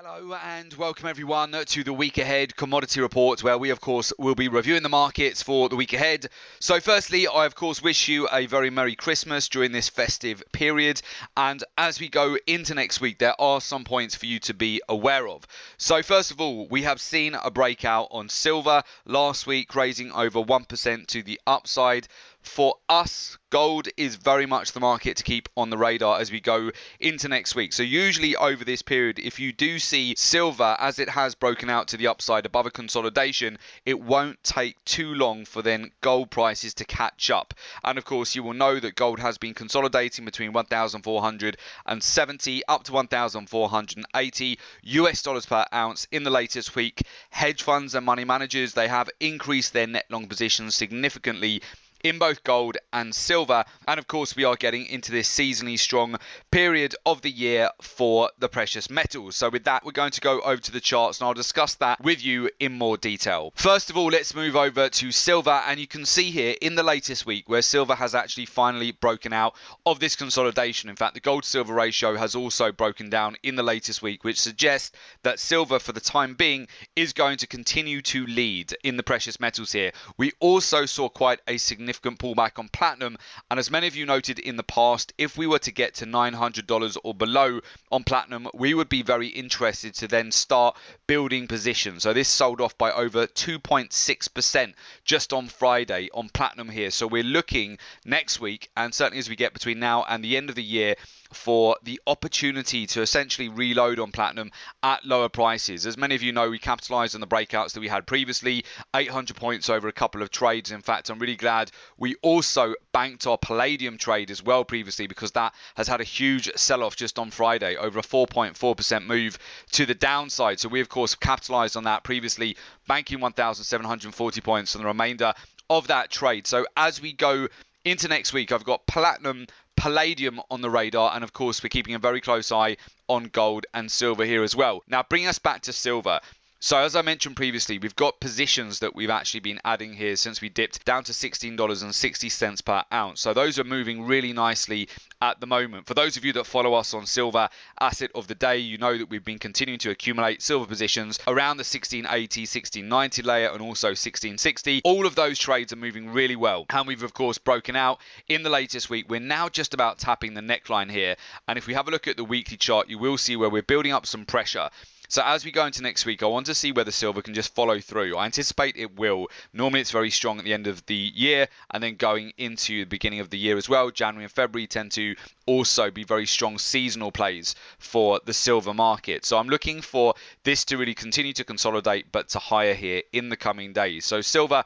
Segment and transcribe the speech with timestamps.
[0.00, 4.36] Hello and welcome everyone to the week ahead commodity report, where we, of course, will
[4.36, 6.28] be reviewing the markets for the week ahead.
[6.60, 11.02] So, firstly, I, of course, wish you a very Merry Christmas during this festive period.
[11.36, 14.80] And as we go into next week, there are some points for you to be
[14.88, 15.44] aware of.
[15.78, 20.40] So, first of all, we have seen a breakout on silver last week, raising over
[20.40, 22.06] 1% to the upside.
[22.48, 26.40] For us, gold is very much the market to keep on the radar as we
[26.40, 27.74] go into next week.
[27.74, 31.88] So, usually over this period, if you do see silver as it has broken out
[31.88, 36.72] to the upside above a consolidation, it won't take too long for then gold prices
[36.74, 37.52] to catch up.
[37.84, 42.92] And of course, you will know that gold has been consolidating between 1,470 up to
[42.92, 47.02] 1,480 US dollars per ounce in the latest week.
[47.30, 51.60] Hedge funds and money managers they have increased their net long positions significantly
[52.04, 53.64] in both gold and silver.
[53.86, 56.16] And of course, we are getting into this seasonally strong
[56.50, 59.36] period of the year for the precious metals.
[59.36, 62.00] So, with that, we're going to go over to the charts and I'll discuss that
[62.02, 63.52] with you in more detail.
[63.56, 65.62] First of all, let's move over to silver.
[65.66, 69.32] And you can see here in the latest week where silver has actually finally broken
[69.32, 70.88] out of this consolidation.
[70.88, 74.40] In fact, the gold silver ratio has also broken down in the latest week, which
[74.40, 79.02] suggests that silver, for the time being, is going to continue to lead in the
[79.02, 79.92] precious metals here.
[80.16, 83.16] We also saw quite a significant significant pullback on platinum.
[83.50, 86.04] And as many of you noted in the past, if we were to get to
[86.04, 92.02] $900 or below on platinum, we would be very interested to then start building positions.
[92.02, 96.90] So this sold off by over 2.6% just on Friday on platinum here.
[96.90, 100.50] So we're looking next week, and certainly as we get between now and the end
[100.50, 100.94] of the year,
[101.32, 104.50] for the opportunity to essentially reload on platinum
[104.82, 105.86] at lower prices.
[105.86, 109.36] As many of you know, we capitalized on the breakouts that we had previously, 800
[109.36, 110.72] points over a couple of trades.
[110.72, 115.32] In fact, I'm really glad we also banked our palladium trade as well previously because
[115.32, 119.38] that has had a huge sell off just on Friday, over a 4.4% move
[119.72, 120.60] to the downside.
[120.60, 122.56] So we, of course, capitalized on that previously,
[122.86, 125.34] banking 1,740 points on the remainder
[125.70, 126.46] of that trade.
[126.46, 127.48] So as we go
[127.84, 129.46] into next week, I've got platinum
[129.78, 132.76] palladium on the radar, and of course, we're keeping a very close eye
[133.08, 134.82] on gold and silver here as well.
[134.88, 136.20] Now, bring us back to silver.
[136.60, 140.40] So as I mentioned previously, we've got positions that we've actually been adding here since
[140.40, 143.20] we dipped down to $16.60 per ounce.
[143.20, 144.88] So those are moving really nicely
[145.22, 145.86] at the moment.
[145.86, 147.48] For those of you that follow us on Silver
[147.80, 151.58] Asset of the Day, you know that we've been continuing to accumulate silver positions around
[151.58, 154.80] the 1680, 1690 layer and also 1660.
[154.82, 156.66] All of those trades are moving really well.
[156.70, 159.08] And we've of course broken out in the latest week.
[159.08, 161.14] We're now just about tapping the neckline here.
[161.46, 163.62] And if we have a look at the weekly chart, you will see where we're
[163.62, 164.70] building up some pressure.
[165.10, 167.54] So as we go into next week, I want to see whether silver can just
[167.54, 168.18] follow through.
[168.18, 169.28] I anticipate it will.
[169.54, 172.84] Normally it's very strong at the end of the year and then going into the
[172.84, 173.90] beginning of the year as well.
[173.90, 175.16] January and February tend to
[175.46, 179.24] also be very strong seasonal plays for the silver market.
[179.24, 180.12] So I'm looking for
[180.44, 184.04] this to really continue to consolidate but to higher here in the coming days.
[184.04, 184.62] So silver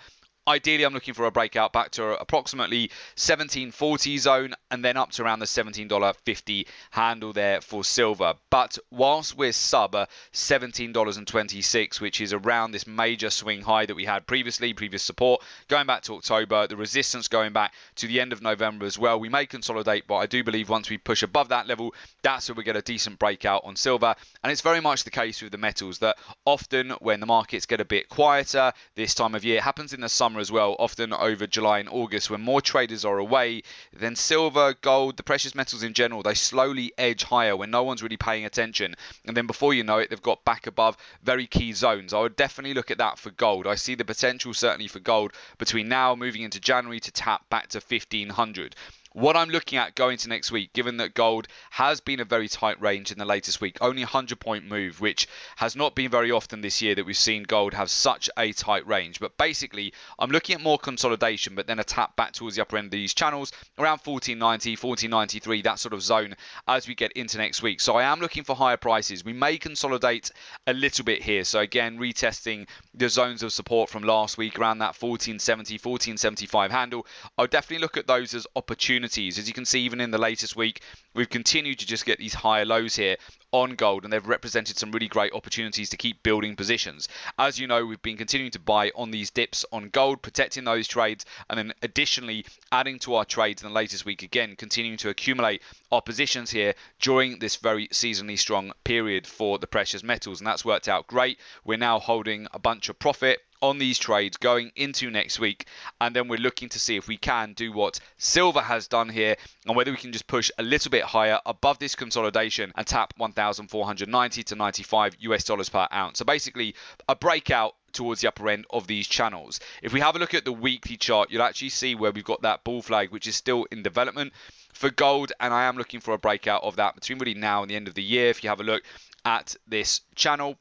[0.48, 5.22] Ideally, I'm looking for a breakout back to approximately 1740 zone and then up to
[5.22, 8.34] around the $17.50 handle there for silver.
[8.50, 14.04] But whilst we're sub uh, $17.26, which is around this major swing high that we
[14.04, 18.32] had previously, previous support going back to October, the resistance going back to the end
[18.32, 21.50] of November as well, we may consolidate, but I do believe once we push above
[21.50, 24.16] that level, that's where we get a decent breakout on silver.
[24.42, 27.81] And it's very much the case with the metals that often when the markets get
[27.81, 30.76] a bit quieter this time of year, it happens in the summer summer as well,
[30.78, 33.62] often over July and August when more traders are away.
[33.93, 38.03] Then silver, gold, the precious metals in general, they slowly edge higher when no one's
[38.03, 38.94] really paying attention.
[39.26, 42.15] And then before you know it, they've got back above very key zones.
[42.15, 43.66] I would definitely look at that for gold.
[43.66, 47.69] I see the potential certainly for gold between now moving into January to tap back
[47.69, 48.75] to 1500
[49.14, 52.48] what I'm looking at going to next week, given that gold has been a very
[52.48, 56.10] tight range in the latest week, only a 100 point move, which has not been
[56.10, 59.20] very often this year that we've seen gold have such a tight range.
[59.20, 62.78] But basically, I'm looking at more consolidation, but then a tap back towards the upper
[62.78, 66.34] end of these channels around 1490, 1493, that sort of zone
[66.66, 67.80] as we get into next week.
[67.80, 69.24] So I am looking for higher prices.
[69.24, 70.30] We may consolidate
[70.66, 71.44] a little bit here.
[71.44, 77.06] So again, retesting the zones of support from last week around that 1470, 1475 handle.
[77.37, 79.38] I'll definitely look at those as opportunities opportunities.
[79.38, 80.81] As you can see, even in the latest week,
[81.14, 83.16] we've continued to just get these higher lows here
[83.52, 87.08] on gold, and they've represented some really great opportunities to keep building positions.
[87.38, 90.88] As you know, we've been continuing to buy on these dips on gold, protecting those
[90.88, 95.10] trades, and then additionally adding to our trades in the latest week again, continuing to
[95.10, 100.46] accumulate our positions here during this very seasonally strong period for the precious metals, and
[100.46, 101.38] that's worked out great.
[101.64, 105.66] We're now holding a bunch of profit on these trades going into next week.
[106.00, 109.37] And then we're looking to see if we can do what silver has done here
[109.66, 113.14] and whether we can just push a little bit higher above this consolidation and tap
[113.46, 116.18] 1,490 to 95 US dollars per ounce.
[116.18, 116.74] So basically,
[117.08, 119.60] a breakout towards the upper end of these channels.
[119.82, 122.42] If we have a look at the weekly chart, you'll actually see where we've got
[122.42, 124.32] that bull flag, which is still in development
[124.72, 127.70] for gold, and I am looking for a breakout of that between really now and
[127.70, 128.28] the end of the year.
[128.28, 128.82] If you have a look
[129.24, 130.58] at this channel,